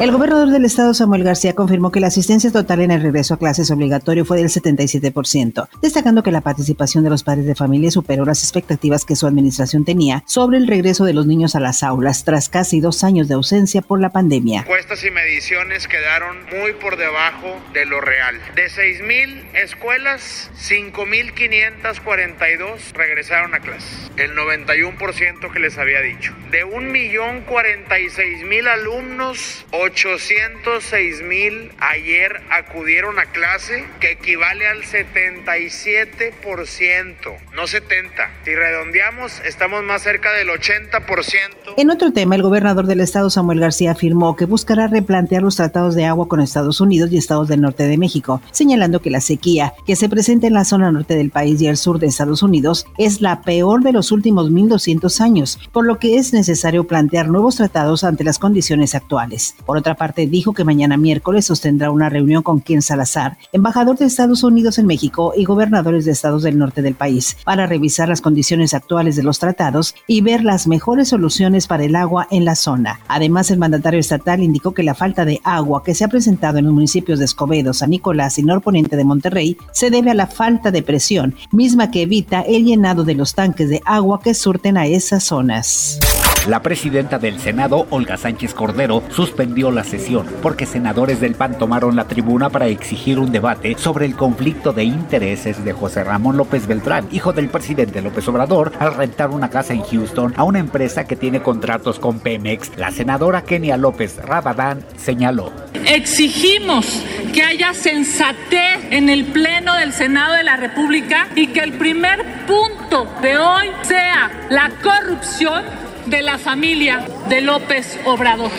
El 0.00 0.10
gobernador 0.12 0.48
del 0.48 0.64
estado, 0.64 0.94
Samuel 0.94 1.24
García, 1.24 1.54
confirmó 1.54 1.92
que 1.92 2.00
la 2.00 2.06
asistencia 2.06 2.50
total 2.50 2.80
en 2.80 2.90
el 2.90 3.02
regreso 3.02 3.34
a 3.34 3.38
clases 3.38 3.70
obligatorio 3.70 4.24
fue 4.24 4.38
del 4.38 4.48
77%, 4.48 5.68
destacando 5.82 6.22
que 6.22 6.30
la 6.30 6.40
participación 6.40 7.04
de 7.04 7.10
los 7.10 7.22
padres 7.22 7.44
de 7.44 7.54
familia 7.54 7.90
superó 7.90 8.24
las 8.24 8.42
expectativas 8.42 9.04
que 9.04 9.14
su 9.14 9.26
administración 9.26 9.84
tenía 9.84 10.24
sobre 10.26 10.56
el 10.56 10.68
regreso 10.68 11.04
de 11.04 11.12
los 11.12 11.26
niños 11.26 11.54
a 11.54 11.60
las 11.60 11.82
aulas 11.82 12.24
tras 12.24 12.48
casi 12.48 12.80
dos 12.80 13.04
años 13.04 13.28
de 13.28 13.34
ausencia 13.34 13.82
por 13.82 14.00
la 14.00 14.08
pandemia. 14.08 14.60
Encuestas 14.60 15.04
y 15.04 15.10
mediciones 15.10 15.86
quedaron 15.86 16.46
muy 16.46 16.72
por 16.80 16.96
debajo 16.96 17.54
de 17.74 17.84
lo 17.84 18.00
real. 18.00 18.40
De 18.54 18.68
6.000 18.68 19.54
escuelas, 19.62 20.50
5.542 20.66 22.94
regresaron 22.94 23.54
a 23.54 23.60
clases, 23.60 24.10
el 24.16 24.34
91% 24.34 25.52
que 25.52 25.58
les 25.58 25.76
había 25.76 26.00
dicho. 26.00 26.34
De 26.50 26.64
1.046.000 26.64 28.66
alumnos, 28.66 29.66
806 29.90 31.22
mil 31.22 31.72
ayer 31.78 32.40
acudieron 32.50 33.18
a 33.18 33.24
clase, 33.26 33.84
que 34.00 34.12
equivale 34.12 34.66
al 34.66 34.82
77%, 34.82 37.14
no 37.54 37.66
70. 37.66 38.30
Si 38.44 38.54
redondeamos, 38.54 39.40
estamos 39.44 39.82
más 39.82 40.02
cerca 40.02 40.32
del 40.32 40.48
80%. 40.48 41.74
En 41.76 41.90
otro 41.90 42.12
tema, 42.12 42.36
el 42.36 42.42
gobernador 42.42 42.86
del 42.86 43.00
estado, 43.00 43.30
Samuel 43.30 43.58
García, 43.60 43.90
afirmó 43.92 44.36
que 44.36 44.44
buscará 44.44 44.86
replantear 44.86 45.42
los 45.42 45.56
tratados 45.56 45.96
de 45.96 46.04
agua 46.04 46.28
con 46.28 46.40
Estados 46.40 46.80
Unidos 46.80 47.10
y 47.12 47.18
estados 47.18 47.48
del 47.48 47.60
norte 47.60 47.82
de 47.84 47.98
México, 47.98 48.40
señalando 48.52 49.00
que 49.00 49.10
la 49.10 49.20
sequía 49.20 49.72
que 49.86 49.96
se 49.96 50.08
presenta 50.08 50.46
en 50.46 50.54
la 50.54 50.64
zona 50.64 50.92
norte 50.92 51.16
del 51.16 51.30
país 51.30 51.60
y 51.60 51.66
el 51.66 51.76
sur 51.76 51.98
de 51.98 52.06
Estados 52.06 52.42
Unidos 52.42 52.86
es 52.98 53.20
la 53.20 53.42
peor 53.42 53.82
de 53.82 53.92
los 53.92 54.12
últimos 54.12 54.50
1200 54.50 55.20
años, 55.20 55.58
por 55.72 55.84
lo 55.84 55.98
que 55.98 56.16
es 56.16 56.32
necesario 56.32 56.86
plantear 56.86 57.28
nuevos 57.28 57.56
tratados 57.56 58.04
ante 58.04 58.24
las 58.24 58.38
condiciones 58.38 58.94
actuales. 58.94 59.54
Otra 59.80 59.96
parte, 59.96 60.26
dijo 60.26 60.52
que 60.52 60.64
mañana 60.64 60.96
miércoles 60.96 61.46
sostendrá 61.46 61.90
una 61.90 62.08
reunión 62.08 62.42
con 62.42 62.60
Ken 62.60 62.82
Salazar, 62.82 63.36
embajador 63.52 63.98
de 63.98 64.04
Estados 64.04 64.42
Unidos 64.44 64.78
en 64.78 64.86
México 64.86 65.32
y 65.36 65.44
gobernadores 65.44 66.04
de 66.04 66.12
estados 66.12 66.42
del 66.42 66.58
norte 66.58 66.82
del 66.82 66.94
país, 66.94 67.36
para 67.44 67.66
revisar 67.66 68.08
las 68.08 68.20
condiciones 68.20 68.74
actuales 68.74 69.16
de 69.16 69.22
los 69.22 69.38
tratados 69.38 69.94
y 70.06 70.20
ver 70.20 70.44
las 70.44 70.66
mejores 70.66 71.08
soluciones 71.08 71.66
para 71.66 71.84
el 71.84 71.96
agua 71.96 72.28
en 72.30 72.44
la 72.44 72.54
zona. 72.54 73.00
Además, 73.08 73.50
el 73.50 73.58
mandatario 73.58 74.00
estatal 74.00 74.42
indicó 74.42 74.72
que 74.72 74.82
la 74.82 74.94
falta 74.94 75.24
de 75.24 75.40
agua 75.44 75.82
que 75.82 75.94
se 75.94 76.04
ha 76.04 76.08
presentado 76.08 76.58
en 76.58 76.66
los 76.66 76.74
municipios 76.74 77.18
de 77.18 77.24
Escobedo, 77.24 77.72
San 77.72 77.90
Nicolás 77.90 78.38
y 78.38 78.42
norponiente 78.42 78.96
de 78.96 79.04
Monterrey 79.04 79.56
se 79.72 79.90
debe 79.90 80.10
a 80.10 80.14
la 80.14 80.26
falta 80.26 80.70
de 80.70 80.82
presión, 80.82 81.34
misma 81.52 81.90
que 81.90 82.02
evita 82.02 82.42
el 82.42 82.64
llenado 82.64 83.04
de 83.04 83.14
los 83.14 83.34
tanques 83.34 83.68
de 83.68 83.82
agua 83.84 84.20
que 84.22 84.34
surten 84.34 84.76
a 84.76 84.86
esas 84.86 85.24
zonas. 85.24 85.98
La 86.48 86.62
presidenta 86.62 87.18
del 87.18 87.38
Senado, 87.38 87.86
Olga 87.90 88.16
Sánchez 88.16 88.54
Cordero, 88.54 89.02
suspendió 89.10 89.70
la 89.70 89.84
sesión 89.84 90.26
porque 90.40 90.64
senadores 90.64 91.20
del 91.20 91.34
PAN 91.34 91.58
tomaron 91.58 91.96
la 91.96 92.08
tribuna 92.08 92.48
para 92.48 92.66
exigir 92.66 93.18
un 93.18 93.30
debate 93.30 93.76
sobre 93.76 94.06
el 94.06 94.16
conflicto 94.16 94.72
de 94.72 94.84
intereses 94.84 95.62
de 95.62 95.74
José 95.74 96.02
Ramón 96.02 96.38
López 96.38 96.66
Beltrán, 96.66 97.08
hijo 97.12 97.34
del 97.34 97.50
presidente 97.50 98.00
López 98.00 98.26
Obrador, 98.28 98.72
al 98.78 98.94
rentar 98.94 99.28
una 99.28 99.50
casa 99.50 99.74
en 99.74 99.82
Houston 99.82 100.32
a 100.34 100.44
una 100.44 100.60
empresa 100.60 101.06
que 101.06 101.14
tiene 101.14 101.42
contratos 101.42 101.98
con 101.98 102.20
Pemex. 102.20 102.76
La 102.78 102.90
senadora 102.90 103.42
Kenia 103.42 103.76
López 103.76 104.16
Rabadán 104.16 104.82
señaló. 104.96 105.52
Exigimos 105.86 107.04
que 107.34 107.42
haya 107.42 107.74
sensatez 107.74 108.78
en 108.90 109.10
el 109.10 109.26
Pleno 109.26 109.76
del 109.76 109.92
Senado 109.92 110.32
de 110.34 110.44
la 110.44 110.56
República 110.56 111.28
y 111.36 111.48
que 111.48 111.60
el 111.60 111.74
primer 111.74 112.24
punto 112.46 113.06
de 113.20 113.36
hoy 113.36 113.66
sea 113.82 114.30
la 114.48 114.70
corrupción 114.82 115.89
de 116.06 116.22
la 116.22 116.38
familia 116.38 117.06
de 117.28 117.40
López 117.40 117.98
Obrador. 118.04 118.50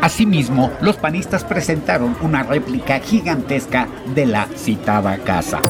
Asimismo, 0.00 0.72
los 0.80 0.96
panistas 0.96 1.44
presentaron 1.44 2.16
una 2.20 2.42
réplica 2.42 3.00
gigantesca 3.00 3.88
de 4.06 4.26
la 4.26 4.48
citada 4.56 5.18
casa. 5.18 5.60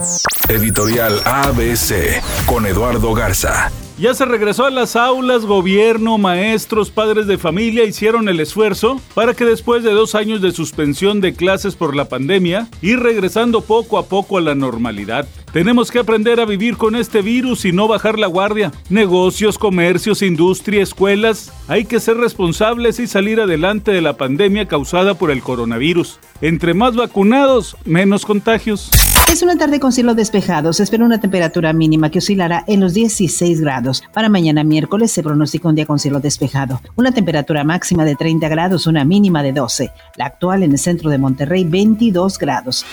Editorial 0.48 1.20
ABC 1.25 2.22
con 2.47 2.66
Eduardo 2.66 3.12
Garza. 3.12 3.70
Ya 4.00 4.15
se 4.15 4.25
regresó 4.25 4.65
a 4.65 4.71
las 4.71 4.97
aulas, 4.97 5.44
gobierno, 5.44 6.16
maestros, 6.16 6.91
padres 6.91 7.27
de 7.27 7.37
familia 7.37 7.84
hicieron 7.84 8.31
el 8.31 8.41
esfuerzo 8.41 8.99
para 9.12 9.34
que 9.34 9.44
después 9.44 9.84
de 9.84 9.91
dos 9.91 10.15
años 10.15 10.41
de 10.41 10.53
suspensión 10.53 11.21
de 11.21 11.34
clases 11.34 11.77
por 11.77 11.94
la 11.94 12.06
pandemia, 12.06 12.66
ir 12.81 12.99
regresando 12.99 13.60
poco 13.60 13.99
a 13.99 14.06
poco 14.06 14.39
a 14.39 14.41
la 14.41 14.55
normalidad. 14.55 15.28
Tenemos 15.53 15.91
que 15.91 15.99
aprender 15.99 16.41
a 16.41 16.47
vivir 16.47 16.78
con 16.78 16.97
este 16.97 17.21
virus 17.21 17.66
y 17.66 17.72
no 17.72 17.89
bajar 17.89 18.19
la 18.19 18.27
guardia. 18.27 18.72
Negocios, 18.89 19.59
comercios, 19.59 20.22
industria, 20.22 20.83
escuelas, 20.83 21.53
hay 21.69 21.84
que 21.84 22.00
ser 22.00 22.16
responsables 22.16 23.00
y 23.00 23.06
salir 23.06 23.39
adelante 23.39 23.91
de 23.91 24.00
la 24.00 24.16
pandemia 24.16 24.66
causada 24.66 25.12
por 25.12 25.31
el 25.31 25.43
coronavirus. 25.43 26.21
Entre 26.41 26.72
más 26.72 26.97
vacunados, 26.97 27.77
menos 27.84 28.25
contagios. 28.25 28.91
Es 29.30 29.42
una 29.42 29.56
tarde 29.56 29.78
con 29.78 29.92
cielo 29.92 30.16
despejado. 30.16 30.72
Se 30.72 30.82
espera 30.82 31.04
una 31.04 31.20
temperatura 31.20 31.72
mínima 31.72 32.10
que 32.10 32.18
oscilará 32.18 32.64
en 32.66 32.80
los 32.80 32.94
16 32.94 33.60
grados. 33.60 34.02
Para 34.12 34.28
mañana 34.28 34.64
miércoles 34.64 35.12
se 35.12 35.22
pronostica 35.22 35.68
un 35.68 35.76
día 35.76 35.86
con 35.86 36.00
cielo 36.00 36.18
despejado. 36.18 36.80
Una 36.96 37.12
temperatura 37.12 37.62
máxima 37.62 38.04
de 38.04 38.16
30 38.16 38.48
grados, 38.48 38.88
una 38.88 39.04
mínima 39.04 39.44
de 39.44 39.52
12. 39.52 39.92
La 40.16 40.26
actual 40.26 40.64
en 40.64 40.72
el 40.72 40.78
centro 40.78 41.10
de 41.10 41.18
Monterrey, 41.18 41.62
22 41.62 42.38
grados. 42.38 42.84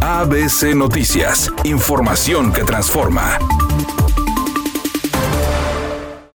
ABC 0.00 0.74
Noticias. 0.74 1.52
Información 1.62 2.52
que 2.52 2.64
transforma. 2.64 3.38